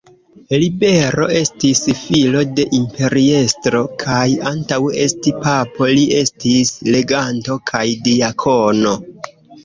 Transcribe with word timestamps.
Libero 0.61 1.25
estis 1.39 1.81
filo 1.97 2.39
de 2.59 2.63
imperiestro 2.77 3.81
kaj 4.03 4.23
antaŭ 4.51 4.79
esti 5.03 5.33
papo, 5.43 5.89
li 5.99 6.07
estis 6.21 6.71
leganto 6.95 7.59
kaj 7.73 7.83
diakono. 8.09 8.95